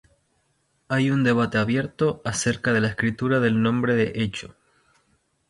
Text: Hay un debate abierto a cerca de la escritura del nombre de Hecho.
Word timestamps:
Hay 0.87 1.11
un 1.11 1.23
debate 1.23 1.59
abierto 1.59 2.23
a 2.25 2.33
cerca 2.33 2.73
de 2.73 2.81
la 2.81 2.87
escritura 2.87 3.39
del 3.39 3.61
nombre 3.61 3.93
de 3.93 4.13
Hecho. 4.15 4.55